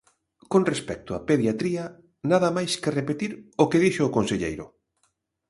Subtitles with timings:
[0.51, 1.83] Con respecto a Pediatría,
[2.31, 3.31] nada máis que repetir
[3.63, 4.65] o que dixo o conselleiro.